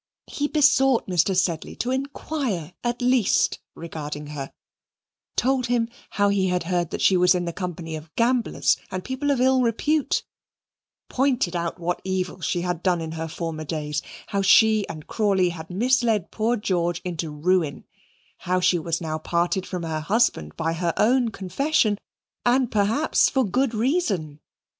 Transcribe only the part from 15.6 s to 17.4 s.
misled poor George into